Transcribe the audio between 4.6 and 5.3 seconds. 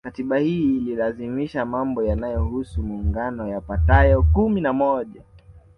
na moja